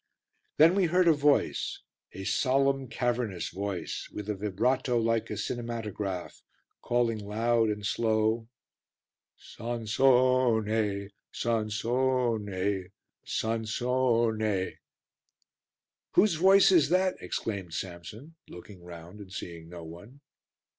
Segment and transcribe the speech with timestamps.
[0.57, 6.41] Then we heard a voice, a solemn, cavernous voice with a vibrato like a cinematograph,
[6.81, 8.47] calling loud and slow
[9.37, 12.89] "Sansone, Sansone,
[13.23, 14.77] Sansone!"
[16.13, 20.21] "Whose voice is that?" exclaimed Samson, looking round and seeing no one.